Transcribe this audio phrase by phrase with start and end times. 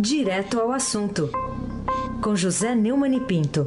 [0.00, 1.28] Direto ao assunto,
[2.22, 3.66] com José Neumann e Pinto.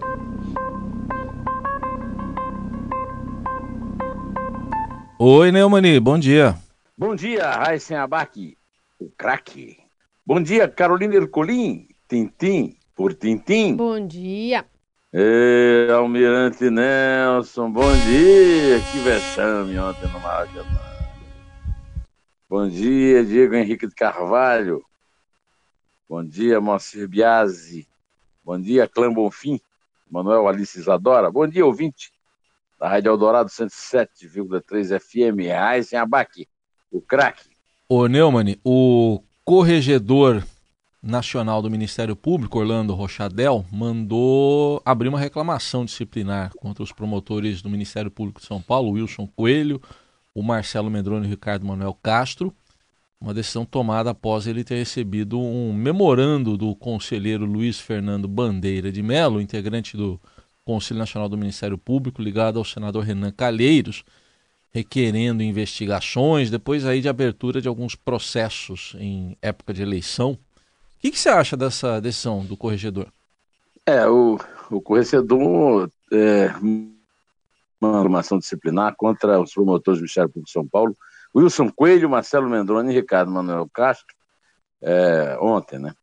[5.20, 6.56] Oi, Neumani, bom dia.
[6.97, 8.57] Bom dia, Raíssen Abac,
[8.97, 9.75] o craque.
[10.25, 13.75] Bom dia, Carolina Ercolim, Tintim por Tintim.
[13.75, 14.63] Bom dia.
[15.11, 18.79] Ei, Almirante Nelson, bom dia.
[18.89, 20.79] Que vexame ontem no Maracanã.
[22.50, 24.82] Bom dia, Diego Henrique de Carvalho.
[26.11, 27.88] Bom dia, Moacir Biasi.
[28.43, 29.61] Bom dia, Clã Bonfim.
[30.10, 31.32] Manuel Alice Isadora.
[31.32, 32.12] Bom dia, ouvinte
[32.78, 35.48] da Rádio Eldorado 107,3 FM.
[35.58, 36.46] Raizen Abac,
[36.92, 37.52] o craque.
[37.88, 40.44] Ô, Neumann, o corregedor
[41.02, 47.70] nacional do Ministério Público, Orlando Rochadel, mandou abrir uma reclamação disciplinar contra os promotores do
[47.70, 49.82] Ministério Público de São Paulo, Wilson Coelho,
[50.36, 52.54] o Marcelo Medrone e o Ricardo Manuel Castro,
[53.22, 59.04] uma decisão tomada após ele ter recebido um memorando do conselheiro Luiz Fernando Bandeira de
[59.04, 60.20] Mello, integrante do
[60.66, 64.03] Conselho Nacional do Ministério Público, ligado ao senador Renan Calheiros,
[64.73, 70.31] requerendo investigações, depois aí de abertura de alguns processos em época de eleição.
[70.31, 70.38] O
[71.00, 73.08] que, que você acha dessa decisão do corregedor?
[73.85, 76.53] É, o, o corregedor é,
[77.80, 80.95] uma armação disciplinar contra os promotores do Ministério Público de São Paulo,
[81.35, 84.15] Wilson Coelho, Marcelo Mendrone e Ricardo Manuel Castro,
[84.81, 85.93] é, ontem, né?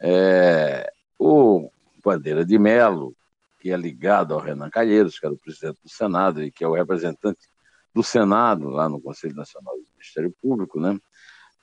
[0.00, 1.70] É, o
[2.04, 3.14] Bandeira de Melo,
[3.60, 6.68] que é ligado ao Renan Calheiros, que era o presidente do Senado e que é
[6.68, 7.48] o representante
[7.94, 10.98] do Senado lá no Conselho Nacional do Ministério Público, né?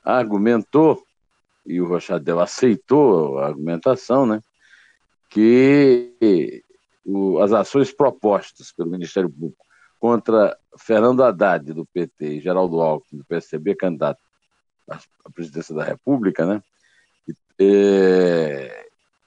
[0.02, 1.02] Argumentou,
[1.66, 4.40] e o Rochadel aceitou a argumentação, né?
[5.28, 6.64] Que
[7.04, 9.64] o, as ações propostas pelo Ministério Público
[10.00, 14.18] contra Fernando Haddad, do PT, e Geraldo Alckmin, do PSDB, candidato
[14.88, 16.62] à presidência da República, né?
[17.58, 18.68] E,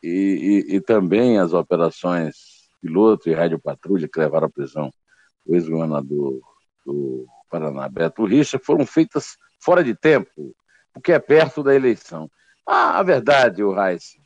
[0.04, 2.36] e, e, e também as operações
[2.82, 4.92] piloto e rádio patrulha que levaram à prisão
[5.46, 6.42] o ex-governador
[6.86, 10.56] do Paraná, Beto Richa, foram feitas fora de tempo,
[10.92, 12.30] porque é perto da eleição.
[12.68, 14.18] Ah, a verdade, o Reis,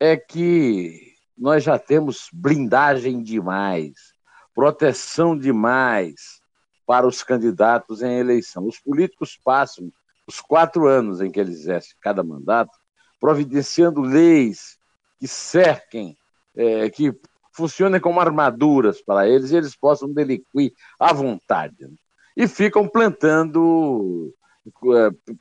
[0.00, 4.15] é que nós já temos blindagem demais,
[4.56, 6.40] proteção demais
[6.86, 8.66] para os candidatos em eleição.
[8.66, 9.92] Os políticos passam
[10.26, 12.72] os quatro anos em que eles exercem cada mandato,
[13.20, 14.78] providenciando leis
[15.20, 16.16] que cerquem,
[16.56, 17.14] é, que
[17.52, 21.76] funcionem como armaduras para eles e eles possam deliquir à vontade.
[21.80, 21.94] Né?
[22.34, 24.34] E ficam plantando
[24.66, 25.34] é,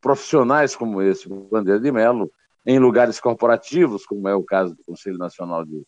[0.00, 2.30] profissionais como esse, o Bandeira de Mello,
[2.66, 5.86] em lugares corporativos, como é o caso do Conselho Nacional de,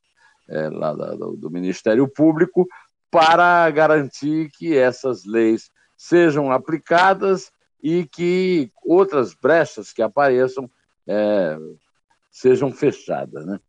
[0.51, 2.67] é, lá do, do Ministério Público,
[3.11, 7.51] para garantir que essas leis sejam aplicadas
[7.83, 10.71] e que outras brechas que apareçam
[11.07, 11.57] é,
[12.31, 13.47] sejam fechadas.
[13.47, 13.61] Né?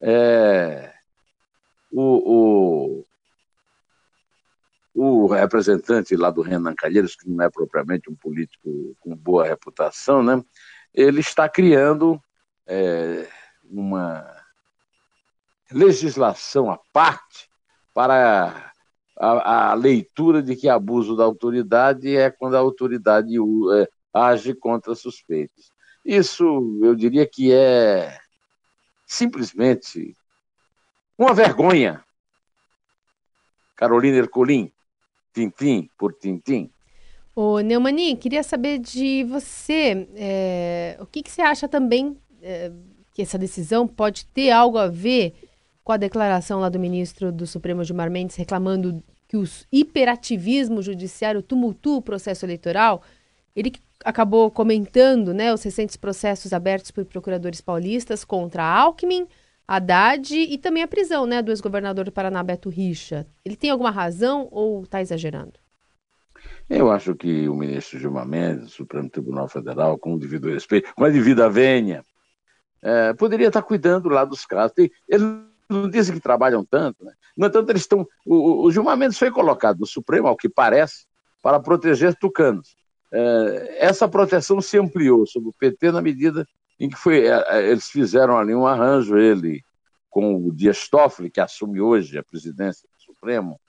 [0.00, 0.92] É,
[1.92, 3.04] o,
[4.94, 9.46] o, o, representante lá do Renan Calheiros, que não é propriamente um político com boa
[9.46, 10.42] reputação, né?
[10.92, 12.20] ele está criando
[12.66, 13.28] é,
[13.64, 14.39] uma
[15.70, 17.48] legislação à parte
[17.94, 18.72] para
[19.18, 24.94] a, a, leitura de que abuso da autoridade é quando a autoridade é, age contra
[24.94, 25.70] suspeitos.
[26.04, 28.18] Isso eu diria que é
[29.06, 30.16] simplesmente
[31.18, 32.02] uma vergonha.
[33.76, 34.72] Carolina Ercolim,
[35.34, 36.70] Tintim por Tintim.
[37.34, 42.70] Ô, Neumani, queria saber de você, é, o que, que você acha também é,
[43.14, 45.49] que essa decisão pode ter algo a ver
[45.90, 49.42] com a declaração lá do ministro do Supremo Gilmar Mendes reclamando que o
[49.72, 53.02] hiperativismo judiciário tumultua o processo eleitoral.
[53.56, 53.72] Ele
[54.04, 59.26] acabou comentando né, os recentes processos abertos por procuradores paulistas contra Alckmin,
[59.66, 63.26] Haddad e também a prisão né, do ex-governador do Paraná, Beto Richa.
[63.44, 65.54] Ele tem alguma razão ou está exagerando?
[66.68, 70.94] Eu acho que o ministro Gilmar Mendes, do Supremo Tribunal Federal, com o devido respeito,
[70.94, 72.04] com a devida vênia,
[72.80, 74.72] é, poderia estar cuidando lá dos casos.
[75.08, 77.12] Eles não dizem que trabalham tanto, né?
[77.36, 78.06] No entanto, eles estão.
[78.26, 81.06] O, o Gilmar Mendes foi colocado no Supremo, ao que parece,
[81.42, 82.76] para proteger tucanos.
[83.12, 86.46] É, essa proteção se ampliou sobre o PT na medida
[86.80, 89.62] em que foi, é, é, eles fizeram ali um arranjo, ele
[90.08, 93.60] com o Dias Toffoli, que assume hoje a presidência do Supremo,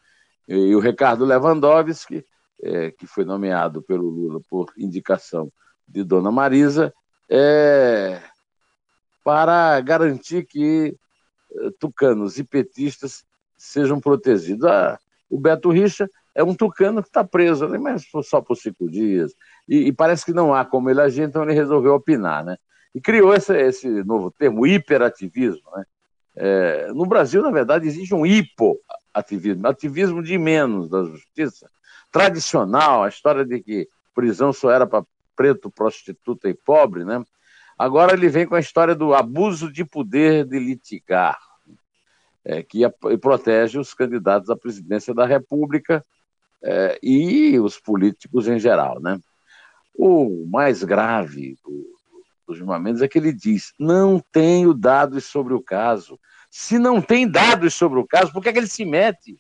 [0.48, 2.26] e o Ricardo Lewandowski,
[2.64, 5.52] é, que foi nomeado pelo Lula por indicação
[5.88, 6.92] de Dona Marisa,
[7.30, 8.22] é,
[9.24, 10.96] para garantir que
[11.80, 13.24] tucanos e petistas
[13.58, 14.66] sejam protegidos.
[14.66, 14.98] Ah,
[15.30, 19.34] o Beto Richa é um tucano que está preso ali, mas só por cinco dias.
[19.68, 22.44] E, e, parece que não há como ele agir, então ele resolveu opinar.
[22.44, 22.58] Né?
[22.94, 25.70] e criou esse, esse novo termo, hiperativismo.
[25.76, 25.86] Né?
[26.36, 31.70] É, no Brasil, na verdade, existe um hipoativismo, ativismo de menos da justiça,
[32.12, 35.06] tradicional, a história de que prisão só era para
[35.36, 37.24] preto, prostituta e pobre, né?
[37.82, 41.40] Agora ele vem com a história do abuso de poder de litigar,
[42.46, 42.88] é, que
[43.20, 46.06] protege os candidatos à presidência da República
[46.62, 49.20] é, e os políticos em geral, né?
[49.96, 51.88] O mais grave do,
[52.48, 56.20] do Gilmar Mendes é que ele diz: não tenho dados sobre o caso.
[56.52, 59.40] Se não tem dados sobre o caso, por que, é que ele se mete?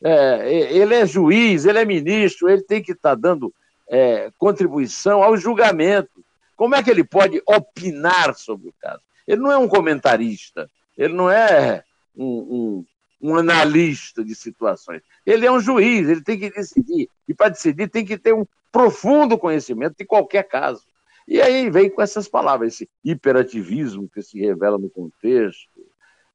[0.00, 3.52] É, ele é juiz, ele é ministro, ele tem que estar tá dando
[3.88, 6.24] é, contribuição ao julgamento.
[6.60, 9.00] Como é que ele pode opinar sobre o caso?
[9.26, 11.82] Ele não é um comentarista, ele não é
[12.14, 15.00] um, um, um analista de situações.
[15.24, 17.08] Ele é um juiz, ele tem que decidir.
[17.26, 20.82] E para decidir, tem que ter um profundo conhecimento de qualquer caso.
[21.26, 25.80] E aí vem com essas palavras, esse hiperativismo que se revela no contexto.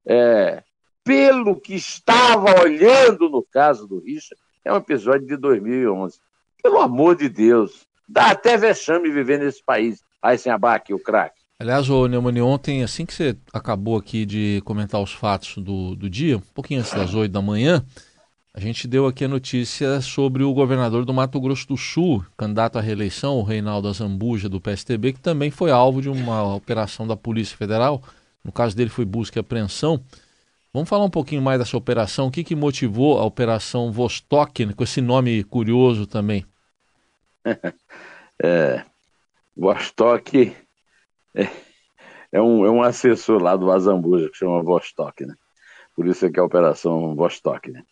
[0.08, 0.64] É,
[1.04, 6.18] pelo que estava olhando no caso do Richard, é um episódio de 2011.
[6.64, 10.04] Pelo amor de Deus, dá até vexame viver nesse país.
[10.26, 11.40] Aí sem abaque, o craque.
[11.60, 16.10] Aliás, o Neumani, ontem, assim que você acabou aqui de comentar os fatos do, do
[16.10, 17.86] dia, um pouquinho antes das 8 da manhã,
[18.52, 22.80] a gente deu aqui a notícia sobre o governador do Mato Grosso do Sul, candidato
[22.80, 27.16] à reeleição, o Reinaldo Azambuja, do PSTB, que também foi alvo de uma operação da
[27.16, 28.02] Polícia Federal.
[28.44, 30.04] No caso dele foi busca e apreensão.
[30.74, 32.28] Vamos falar um pouquinho mais dessa operação.
[32.28, 36.44] O que, que motivou a Operação Vostok, com esse nome curioso também?
[38.44, 38.84] é,
[39.56, 40.56] Vostok
[41.34, 41.48] é,
[42.32, 45.36] é, um, é um assessor lá do Azambuja, que chama Vostok, né?
[45.96, 47.84] Por isso é que é a Operação Vostok, né?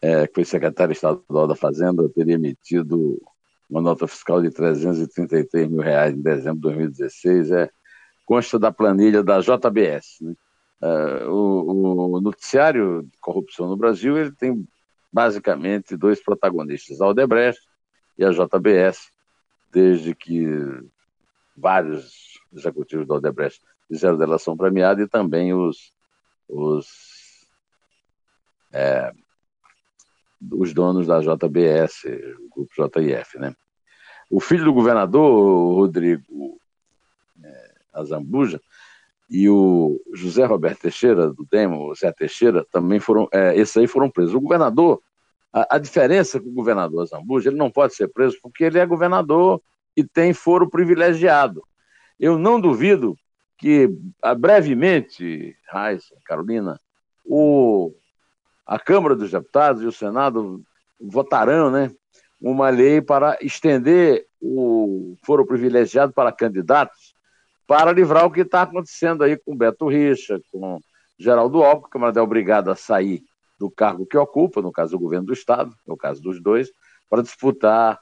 [0.00, 3.20] É, que foi secretário estadual da Fazenda, teria emitido
[3.68, 7.70] uma nota fiscal de 333 mil reais em dezembro de 2016, é,
[8.24, 10.18] consta da planilha da JBS.
[10.20, 10.34] Né?
[10.82, 14.66] É, o, o, noticiário de corrupção no Brasil ele tem
[15.12, 17.60] basicamente dois protagonistas, a Odebrecht
[18.18, 19.10] e a JBS,
[19.76, 20.48] desde que
[21.54, 25.92] vários executivos da Odebrecht fizeram delação premiada e também os,
[26.48, 26.86] os,
[28.72, 29.12] é,
[30.50, 32.04] os donos da JBS,
[32.40, 33.38] o grupo JIF.
[33.38, 33.54] Né?
[34.30, 36.58] O filho do governador, Rodrigo
[37.44, 38.58] é, Azambuja,
[39.28, 43.86] e o José Roberto Teixeira, do Demo, o Zé Teixeira, também foram, é, esses aí
[43.86, 44.34] foram presos.
[44.34, 45.02] O governador,
[45.56, 48.84] a, a diferença com o governador Azambuja, ele não pode ser preso porque ele é
[48.84, 49.62] governador
[49.96, 51.62] e tem foro privilegiado.
[52.20, 53.16] Eu não duvido
[53.56, 53.88] que
[54.22, 56.78] ah, brevemente, Raíssa, Carolina,
[57.24, 57.94] o,
[58.66, 60.62] a Câmara dos Deputados e o Senado
[61.00, 61.90] votarão né,
[62.38, 67.14] uma lei para estender o foro privilegiado para candidatos
[67.66, 70.78] para livrar o que está acontecendo aí com Beto Richa, com
[71.18, 73.24] Geraldo Alckmin, que é obrigada a sair
[73.58, 76.70] do cargo que ocupa, no caso do governo do Estado, no caso dos dois,
[77.08, 77.98] para disputar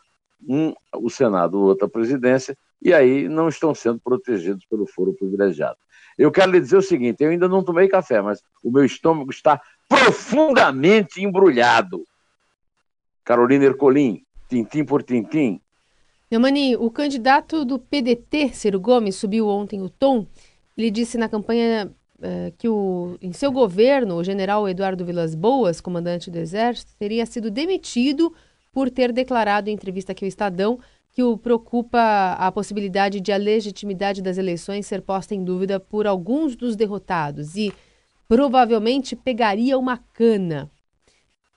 [0.47, 5.79] um o Senado, outra presidência, e aí não estão sendo protegidos pelo foro privilegiado.
[6.19, 9.31] Eu quero lhe dizer o seguinte: eu ainda não tomei café, mas o meu estômago
[9.31, 12.05] está profundamente embrulhado.
[13.25, 15.61] Carolina Ercolim, tintim por tintim.
[16.31, 20.27] Neumani, o candidato do PDT, Ciro Gomes, subiu ontem o tom.
[20.77, 21.93] Ele disse na campanha
[22.59, 27.51] que o, em seu governo, o general Eduardo Vilas Boas, comandante do Exército, teria sido
[27.51, 28.33] demitido
[28.73, 30.79] por ter declarado em entrevista aqui ao Estadão
[31.13, 36.09] que o preocupa a possibilidade de a legitimidade das eleições ser posta em dúvida por
[36.09, 37.73] alguns dos derrotados e
[38.27, 40.69] provavelmente pegaria uma cana.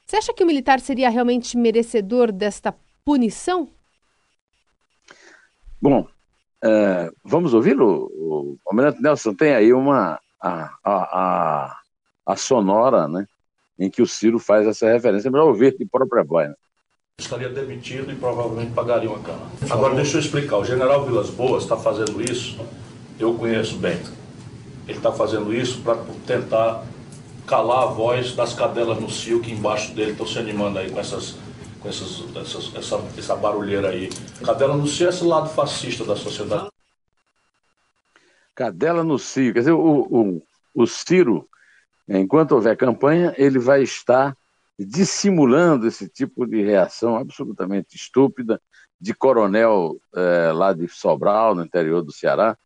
[0.06, 2.74] Você acha que o militar seria realmente merecedor desta
[3.04, 3.68] punição?
[5.82, 6.08] Bom,
[6.64, 8.12] é, vamos ouvi-lo?
[8.16, 11.78] O Almirante Nelson tem aí uma a, a, a,
[12.26, 13.26] a, sonora, né,
[13.78, 15.28] em que o Ciro faz essa referência.
[15.28, 16.50] É melhor ouvir de própria voz.
[16.50, 16.56] Né?
[17.20, 19.42] estaria demitido e provavelmente pagaria uma cana.
[19.72, 20.58] Agora, deixa eu explicar.
[20.58, 22.64] O general Vilas Boas está fazendo isso,
[23.20, 24.00] eu conheço bem.
[24.88, 26.86] Ele está fazendo isso para tentar
[27.48, 31.00] calar a voz das cadelas no cio que embaixo dele estão se animando aí com
[31.00, 31.36] essas
[31.80, 34.10] com essas, essas, essa, essa barulheira aí.
[34.44, 36.68] Cadela no cio é esse lado fascista da sociedade.
[38.58, 39.54] Cadela no cio.
[39.54, 41.48] Quer dizer, o, o, o Ciro,
[42.10, 44.36] enquanto houver campanha, ele vai estar
[44.80, 48.60] dissimulando esse tipo de reação absolutamente estúpida
[49.00, 52.58] de coronel é, lá de Sobral, no interior do Ceará,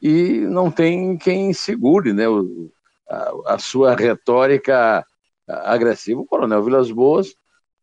[0.00, 2.70] e não tem quem segure né, o,
[3.08, 5.02] a, a, sua retórica
[5.48, 6.20] agressiva.
[6.20, 7.34] O coronel Vilas Boas,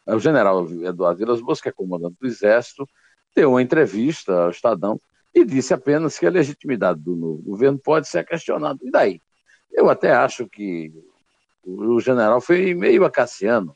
[0.06, 2.88] o general Eduardo Vilas Boas, que é comandante do Exército,
[3.36, 5.02] deu uma entrevista ao Estadão
[5.38, 8.80] e disse apenas que a legitimidade do novo governo pode ser questionada.
[8.82, 9.22] E daí?
[9.72, 10.92] Eu até acho que
[11.64, 13.76] o general foi meio acaciano.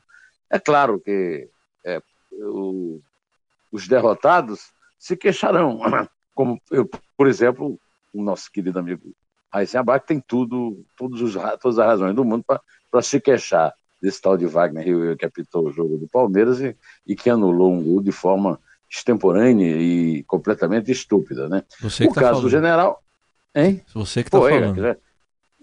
[0.49, 1.47] É claro que
[1.85, 2.01] é,
[2.31, 2.99] o,
[3.71, 5.79] os derrotados se queixarão,
[6.33, 7.79] como, eu, por exemplo,
[8.13, 9.13] o nosso querido amigo
[9.53, 12.43] Raíssen Abac tem tudo, todos os, todas as razões do mundo
[12.89, 16.75] para se queixar desse tal de Wagner Rio que apitou o jogo do Palmeiras e,
[17.05, 18.59] e que anulou um gol de forma
[18.91, 21.63] extemporânea e completamente estúpida, né?
[21.79, 22.41] Você o tá caso falando.
[22.43, 23.01] do general,
[23.55, 23.81] hein?
[23.93, 24.85] Você que está falando.
[24.85, 24.97] É,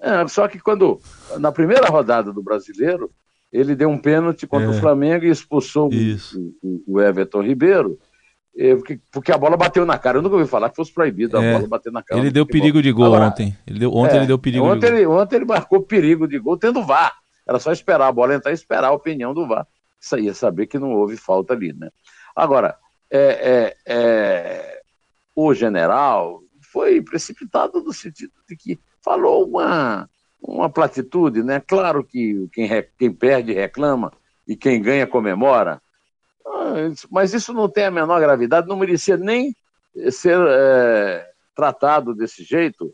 [0.01, 0.99] é, só que quando
[1.39, 3.11] na primeira rodada do Brasileiro
[3.53, 4.71] ele deu um pênalti contra é.
[4.71, 5.91] o Flamengo e expulsou
[6.63, 7.99] o, o, Everton Ribeiro.
[8.77, 10.19] Porque, porque, a bola bateu na cara.
[10.19, 12.21] Eu nunca ouvi falar que fosse proibido a é, bola bater na cara.
[12.21, 13.57] Ele deu perigo de gol Agora, ontem.
[13.65, 15.21] Ele deu, ontem é, ele deu perigo ontem de ele, gol.
[15.21, 17.15] Ontem ele marcou perigo de gol tendo VAR.
[17.47, 19.65] Era só esperar a bola entrar e esperar a opinião do VAR.
[20.01, 21.89] Isso ia saber que não houve falta ali, né?
[22.35, 22.77] Agora,
[23.11, 24.83] é, é, é,
[25.35, 30.09] o general foi precipitado no sentido de que falou uma,
[30.43, 31.61] uma platitude, né?
[31.61, 34.13] Claro que quem, quem perde reclama
[34.47, 35.81] e quem ganha comemora,
[36.47, 36.75] ah,
[37.11, 39.55] mas isso não tem a menor gravidade, não merecia nem
[40.11, 42.93] ser é, tratado desse jeito,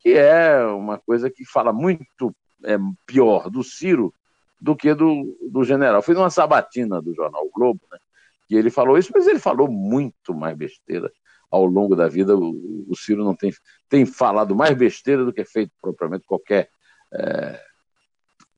[0.00, 2.34] que é uma coisa que fala muito
[2.64, 4.12] é, pior do Ciro
[4.60, 6.02] do que do, do general.
[6.02, 7.98] Foi numa sabatina do jornal o Globo, né?
[8.46, 11.10] Que ele falou isso, mas ele falou muito mais besteira
[11.50, 12.36] ao longo da vida.
[12.36, 13.52] O, o Ciro não tem,
[13.88, 16.68] tem falado mais besteira do que feito propriamente qualquer.
[17.12, 17.60] É,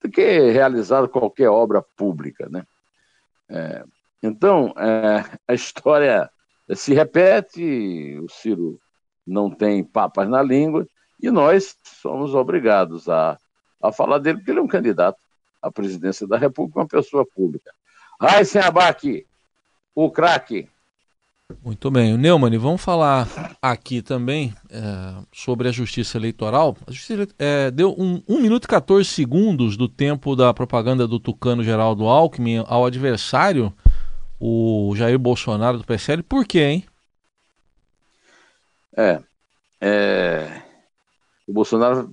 [0.01, 2.49] do que realizado qualquer obra pública.
[2.49, 2.65] Né?
[3.49, 3.85] É,
[4.23, 6.31] então, é, a história
[6.75, 8.79] se repete, o Ciro
[9.27, 10.87] não tem papas na língua,
[11.21, 13.37] e nós somos obrigados a
[13.81, 15.19] a falar dele, porque ele é um candidato
[15.63, 17.73] à presidência da República, uma pessoa pública.
[18.21, 19.27] Raíssen Abac,
[20.05, 20.69] o craque.
[21.65, 22.17] Muito bem.
[22.17, 23.27] Neumann, vamos falar
[23.61, 26.77] aqui também é, sobre a justiça eleitoral.
[26.87, 31.19] A justiça é, deu um, 1 minuto e 14 segundos do tempo da propaganda do
[31.19, 33.73] tucano Geraldo Alckmin ao adversário,
[34.39, 36.23] o Jair Bolsonaro do PSL.
[36.23, 36.85] Por quê, hein?
[38.97, 39.21] É,
[39.81, 40.63] é
[41.47, 42.09] o Bolsonaro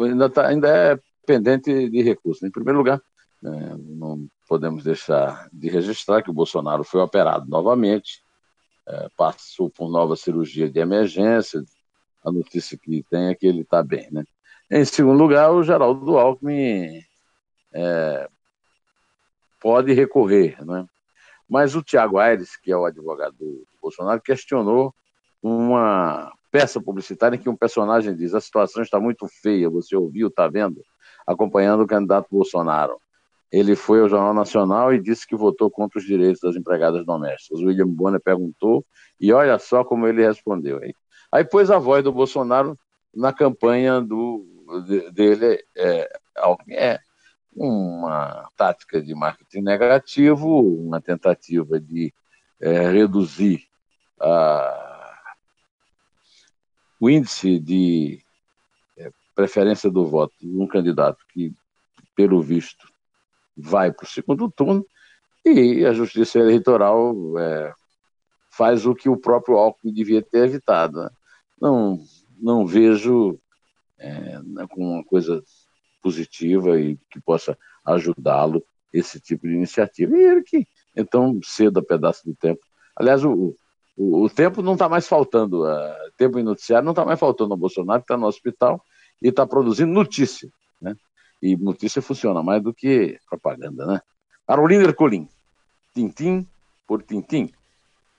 [0.00, 2.44] ainda, tá, ainda é pendente de recurso.
[2.44, 3.00] Em primeiro lugar,
[3.44, 8.22] não podemos deixar de registrar que o Bolsonaro foi operado novamente,
[8.86, 11.62] é, passou por nova cirurgia de emergência.
[12.24, 14.10] A notícia que tem é que ele está bem.
[14.10, 14.24] Né?
[14.70, 17.02] Em segundo lugar, o Geraldo Alckmin
[17.72, 18.28] é,
[19.60, 20.56] pode recorrer.
[20.64, 20.86] Né?
[21.48, 24.94] Mas o Tiago Aires, que é o advogado do Bolsonaro, questionou
[25.42, 30.28] uma peça publicitária em que um personagem diz: a situação está muito feia, você ouviu,
[30.28, 30.82] está vendo?
[31.26, 32.98] Acompanhando o candidato Bolsonaro.
[33.54, 37.60] Ele foi ao Jornal Nacional e disse que votou contra os direitos das empregadas domésticas.
[37.60, 38.84] O William Bonner perguntou
[39.20, 40.80] e olha só como ele respondeu.
[40.82, 40.92] Aí,
[41.30, 42.76] aí pôs a voz do Bolsonaro
[43.14, 44.44] na campanha do,
[45.12, 45.64] dele.
[45.76, 46.18] É,
[46.70, 46.98] é
[47.54, 52.12] uma tática de marketing negativo, uma tentativa de
[52.60, 53.62] é, reduzir
[54.20, 54.90] a
[56.98, 58.20] o índice de
[58.98, 61.52] é, preferência do voto de um candidato que,
[62.16, 62.93] pelo visto,
[63.56, 64.84] vai para o segundo turno,
[65.44, 67.72] e a Justiça Eleitoral é,
[68.50, 71.02] faz o que o próprio Alckmin devia ter evitado.
[71.02, 71.10] Né?
[71.60, 71.98] Não,
[72.40, 73.38] não vejo
[73.98, 75.42] é, com uma coisa
[76.02, 80.16] positiva e que possa ajudá-lo esse tipo de iniciativa.
[80.16, 82.60] E ele que, então, cedo a pedaço do tempo.
[82.96, 83.54] Aliás, o,
[83.96, 87.52] o, o tempo não está mais faltando, uh, tempo em noticiário não está mais faltando
[87.52, 88.82] ao Bolsonaro, que está no hospital
[89.20, 90.48] e está produzindo notícia.
[91.44, 93.84] E notícia funciona mais do que propaganda.
[93.84, 94.00] Né?
[94.46, 95.28] Carolina Ercolim,
[95.94, 96.46] tintim
[96.86, 97.50] por tintim.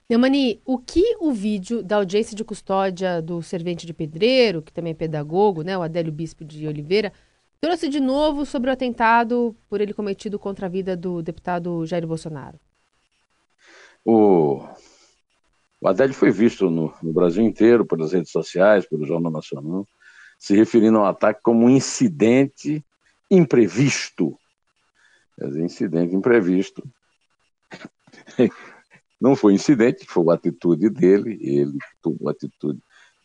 [0.08, 4.92] Neumani, o que o vídeo da audiência de custódia do servente de pedreiro, que também
[4.92, 7.12] é pedagogo, né, o Adélio Bispo de Oliveira,
[7.60, 12.06] trouxe de novo sobre o atentado por ele cometido contra a vida do deputado Jair
[12.06, 12.60] Bolsonaro?
[14.04, 14.62] O
[15.80, 19.86] o Haddad foi visto no, no, Brasil inteiro, pelas redes sociais, pelo Jornal Nacional,
[20.38, 22.84] se referindo ao ataque como um incidente
[23.30, 24.38] imprevisto.
[25.38, 26.82] Dizer, incidente imprevisto.
[29.20, 32.78] Não foi incidente, foi uma atitude dele, ele tomou a atitude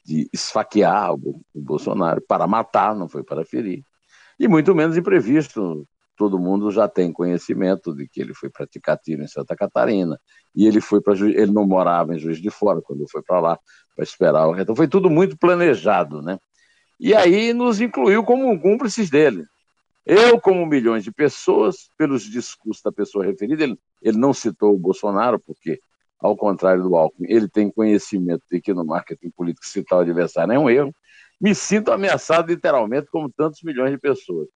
[0.06, 3.84] de esfaquear o, o Bolsonaro para matar, não foi para ferir.
[4.40, 9.24] E muito menos imprevisto, todo mundo já tem conhecimento de que ele foi praticar tiro
[9.24, 10.20] em Santa Catarina
[10.56, 13.60] e ele foi para ele não morava em Juiz de Fora quando foi para lá
[13.96, 14.78] para esperar o retorno.
[14.78, 16.38] Foi tudo muito planejado, né?
[17.00, 19.46] E aí nos incluiu como cúmplices dele.
[20.06, 24.80] Eu, como milhões de pessoas, pelos discursos da pessoa referida, ele, ele não citou o
[24.80, 25.80] Bolsonaro, porque
[26.20, 30.54] ao contrário do Alckmin, ele tem conhecimento de que no marketing político citar o adversário
[30.54, 30.94] é um erro,
[31.40, 34.48] me sinto ameaçado literalmente como tantos milhões de pessoas.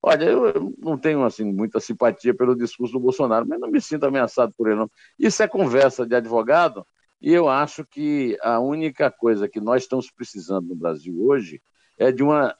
[0.00, 4.06] Olha, eu não tenho assim muita simpatia pelo discurso do Bolsonaro, mas não me sinto
[4.06, 4.90] ameaçado por ele não.
[5.18, 6.86] Isso é conversa de advogado
[7.20, 11.60] e eu acho que a única coisa que nós estamos precisando no Brasil hoje
[11.98, 12.54] é de uma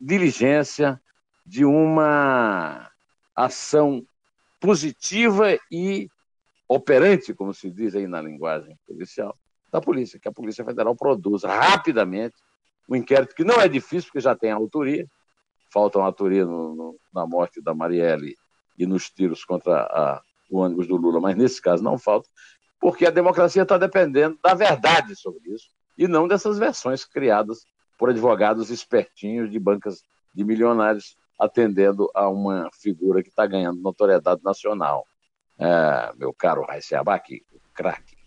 [0.00, 0.98] diligência,
[1.50, 2.88] de uma
[3.34, 4.06] ação
[4.60, 6.08] positiva e
[6.68, 9.36] operante, como se diz aí na linguagem policial,
[9.72, 12.36] da polícia, que a Polícia Federal produza rapidamente
[12.88, 15.04] um inquérito que não é difícil, porque já tem a autoria,
[15.72, 18.36] falta uma autoria no, no, na morte da Marielle
[18.78, 22.28] e nos tiros contra a, o ônibus do Lula, mas nesse caso não falta,
[22.78, 27.66] porque a democracia está dependendo da verdade sobre isso e não dessas versões criadas
[27.98, 30.00] por advogados espertinhos de bancas
[30.32, 35.06] de milionários atendendo a uma figura que está ganhando notoriedade nacional.
[35.58, 37.42] É, meu caro Raíssa Abac,
[37.74, 38.20] craque.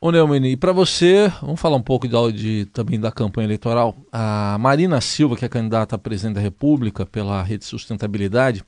[0.00, 3.94] Ô Neumann, e para você, vamos falar um pouco de, de, também da campanha eleitoral.
[4.10, 8.64] A Marina Silva, que é candidata a presidente da República pela Rede Sustentabilidade,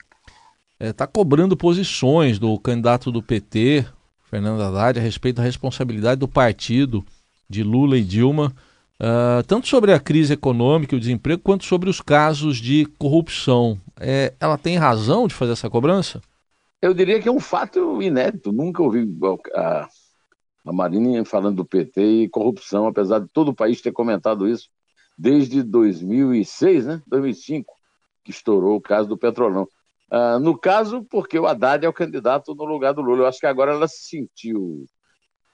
[0.79, 3.85] está é, cobrando posições do candidato do PT,
[4.31, 7.05] Fernando Haddad, a respeito da responsabilidade do partido
[7.51, 8.55] de Lula e Dilma,
[9.01, 13.81] uh, tanto sobre a crise econômica e o desemprego, quanto sobre os casos de corrupção.
[13.99, 16.21] É, ela tem razão de fazer essa cobrança?
[16.81, 18.53] Eu diria que é um fato inédito.
[18.53, 19.07] Nunca ouvi
[19.55, 19.89] a,
[20.67, 24.69] a Marina falando do PT e corrupção, apesar de todo o país ter comentado isso
[25.17, 27.03] desde 2006, né?
[27.07, 27.73] 2005,
[28.25, 29.69] que estourou o caso do Petrolão.
[30.13, 33.23] Uh, no caso, porque o Haddad é o candidato no lugar do Lula.
[33.23, 34.85] Eu acho que agora ela se sentiu,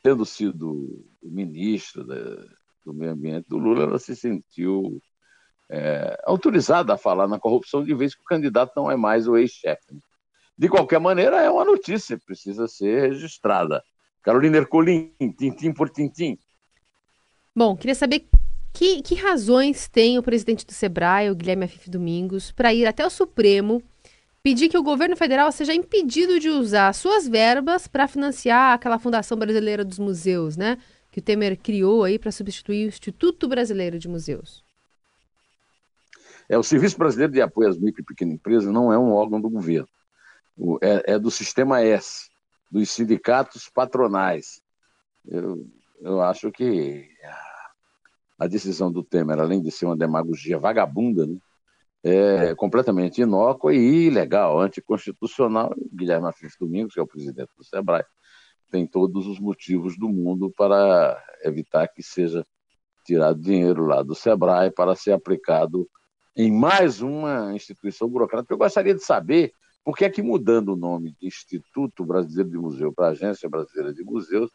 [0.03, 2.17] tendo sido ministro da,
[2.85, 5.01] do meio ambiente do Lula, ela se sentiu
[5.71, 9.37] é, autorizada a falar na corrupção, de vez que o candidato não é mais o
[9.37, 9.99] ex-chefe.
[10.57, 13.83] De qualquer maneira, é uma notícia, precisa ser registrada.
[14.23, 16.39] Carolina Ercolim, tintim por tintim.
[17.57, 18.27] Bom, queria saber
[18.73, 23.07] que, que razões tem o presidente do Sebrae, o Guilherme Afif Domingos, para ir até
[23.07, 23.83] o Supremo
[24.43, 29.39] pedir que o governo federal seja impedido de usar suas verbas para financiar aquela Fundação
[29.39, 30.79] Brasileira dos Museus, né?
[31.11, 34.65] Que o Temer criou aí para substituir o Instituto Brasileiro de Museus.
[36.49, 39.41] É, o Serviço Brasileiro de Apoio às Micro e Pequenas Empresas não é um órgão
[39.41, 39.89] do governo.
[40.83, 42.29] É, é do Sistema S,
[42.71, 44.61] dos sindicatos patronais.
[45.27, 45.67] Eu,
[46.01, 47.09] eu acho que
[48.39, 51.39] a decisão do Temer, além de ser uma demagogia vagabunda, né,
[52.03, 55.75] é completamente inócua e ilegal, anticonstitucional.
[55.93, 58.05] Guilherme Afif Domingos, que é o presidente do SEBRAE,
[58.71, 62.47] tem todos os motivos do mundo para evitar que seja
[63.05, 65.89] tirado dinheiro lá do SEBRAE para ser aplicado
[66.37, 68.55] em mais uma instituição burocrática.
[68.55, 69.53] Eu gostaria de saber
[69.85, 73.93] por que é que mudando o nome de Instituto Brasileiro de Museu para Agência Brasileira
[73.93, 74.51] de Museus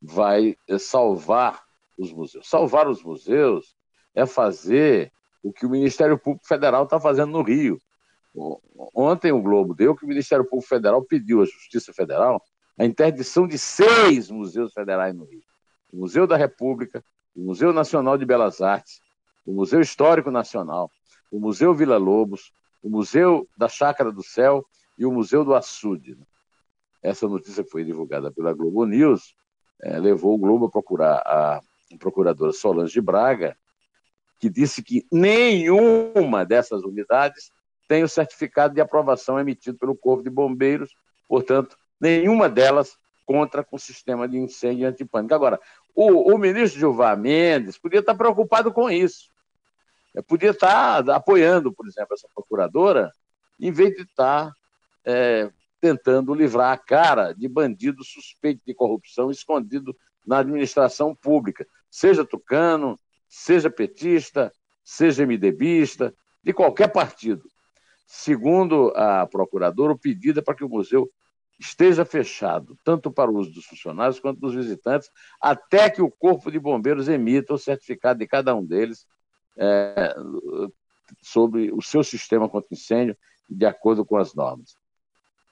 [0.00, 1.62] vai eh, salvar
[1.98, 2.48] os museus?
[2.48, 3.74] Salvar os museus
[4.14, 7.78] é fazer o que o Ministério Público Federal está fazendo no Rio.
[8.94, 12.40] Ontem o Globo deu que o Ministério Público Federal pediu à Justiça Federal
[12.80, 15.42] a interdição de seis museus federais no Rio:
[15.92, 17.04] o Museu da República,
[17.36, 19.02] o Museu Nacional de Belas Artes,
[19.44, 20.90] o Museu Histórico Nacional,
[21.30, 24.64] o Museu Vila Lobos, o Museu da Chácara do Céu
[24.96, 26.16] e o Museu do Açude.
[27.02, 29.34] Essa notícia foi divulgada pela Globo News
[29.82, 31.60] é, levou o Globo a procurar a
[31.98, 33.56] procuradora Solange de Braga,
[34.38, 37.50] que disse que nenhuma dessas unidades
[37.86, 40.94] tem o certificado de aprovação emitido pelo Corpo de Bombeiros,
[41.28, 45.34] portanto, nenhuma delas contra com o sistema de incêndio antipânico.
[45.34, 45.60] Agora,
[45.94, 49.30] o, o ministro Gilvar Mendes podia estar preocupado com isso.
[50.14, 53.12] Eu podia estar apoiando, por exemplo, essa procuradora,
[53.60, 54.52] em vez de estar
[55.04, 62.24] é, tentando livrar a cara de bandido suspeito de corrupção escondido na administração pública, seja
[62.24, 64.52] tucano, seja petista,
[64.84, 67.44] seja MDBista, de qualquer partido.
[68.06, 71.08] Segundo a procuradora, o pedido é para que o museu
[71.60, 76.50] esteja fechado, tanto para o uso dos funcionários quanto dos visitantes, até que o Corpo
[76.50, 79.06] de Bombeiros emita o certificado de cada um deles
[79.58, 80.14] é,
[81.20, 83.14] sobre o seu sistema contra incêndio
[83.48, 84.74] de acordo com as normas.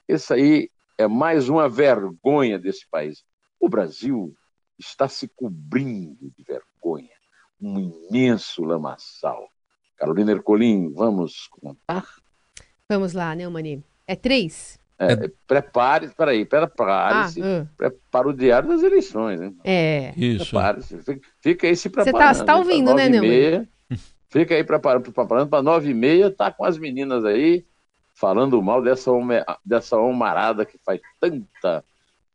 [0.07, 3.23] Isso aí é mais uma vergonha desse país.
[3.59, 4.35] O Brasil
[4.79, 7.19] está se cobrindo de vergonha
[7.61, 9.47] um imenso lamaçal.
[9.95, 12.07] Carolina Ercolim, vamos contar?
[12.87, 13.83] Vamos lá, Neumani.
[14.07, 14.78] É três?
[14.99, 15.31] É, é...
[15.47, 17.91] Prepare, peraí, prepare-se ah, uh.
[18.11, 19.39] para o diário das eleições.
[19.41, 19.57] Hein?
[19.63, 20.13] É.
[20.17, 20.51] Isso.
[20.51, 20.97] Prepare-se.
[20.97, 22.21] Fica, fica, aí se preparando.
[22.21, 23.67] Você está tá ouvindo, né?
[24.29, 27.65] Fica aí preparando, preparando para nove e meia, tá com as meninas aí
[28.13, 29.11] falando mal dessa,
[29.65, 31.83] dessa homarada que faz tanta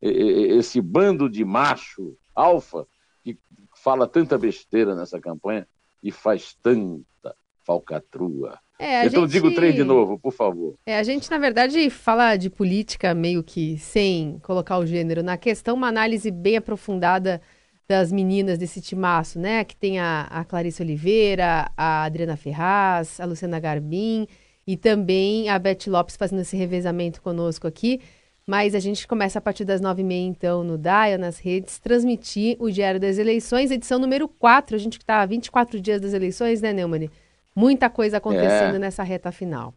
[0.01, 2.87] esse bando de macho alfa
[3.23, 3.39] que
[3.75, 5.67] fala tanta besteira nessa campanha
[6.03, 8.59] e faz tanta falcatrua.
[8.85, 9.33] É, então gente...
[9.33, 10.75] digo três de novo, por favor.
[10.85, 15.39] É, a gente, na verdade, fala de política meio que sem colocar o gênero na
[15.39, 17.41] questão, uma análise bem aprofundada
[17.89, 19.65] das meninas desse timaço, né?
[19.65, 24.27] Que tem a, a Clarice Oliveira, a Adriana Ferraz, a Luciana Garbim
[24.67, 28.03] e também a Beth Lopes fazendo esse revezamento conosco aqui.
[28.47, 31.79] Mas a gente começa a partir das nove e meia, então, no DAIA, nas redes,
[31.79, 34.77] transmitir o Diário das Eleições, edição número 4.
[34.77, 37.09] A gente que está há 24 dias das eleições, né, Neumann?
[37.55, 38.79] Muita coisa acontecendo é.
[38.79, 39.75] nessa reta final.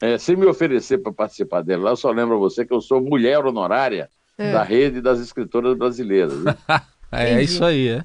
[0.00, 3.00] É, se me oferecer para participar dela, eu só lembro a você que eu sou
[3.00, 4.52] mulher honorária é.
[4.52, 6.34] da rede das escritoras brasileiras.
[7.10, 8.04] é, é isso aí, é.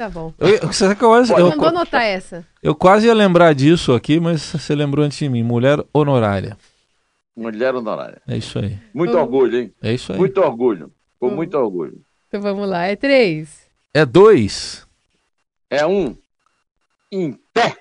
[0.00, 0.32] Tá bom.
[0.38, 2.46] Eu, você que eu, eu, eu, vou anotar essa.
[2.62, 5.42] Eu quase ia lembrar disso aqui, mas você lembrou antes de mim.
[5.42, 6.56] Mulher honorária.
[7.36, 8.22] Mulher honorária.
[8.26, 8.78] É isso aí.
[8.94, 9.74] Muito orgulho, hein?
[9.82, 10.18] É isso aí.
[10.18, 10.90] Muito orgulho.
[11.18, 11.36] Com uhum.
[11.36, 12.00] muito orgulho.
[12.28, 12.86] Então vamos lá.
[12.86, 13.66] É três.
[13.92, 14.86] É dois.
[15.68, 16.16] É um.
[17.12, 17.76] Em pé.